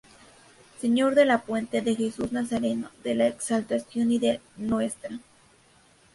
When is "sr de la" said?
0.79-1.43